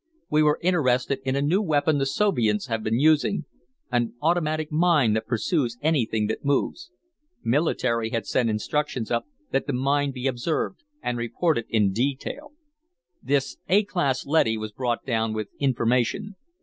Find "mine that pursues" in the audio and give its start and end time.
4.71-5.77